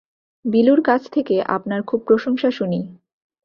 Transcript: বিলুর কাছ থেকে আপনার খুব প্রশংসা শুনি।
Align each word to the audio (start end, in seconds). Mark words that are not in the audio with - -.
বিলুর 0.45 0.81
কাছ 0.81 1.01
থেকে 1.09 1.35
আপনার 1.47 1.81
খুব 1.83 1.99
প্রশংসা 2.07 2.49
শুনি। 2.51 2.79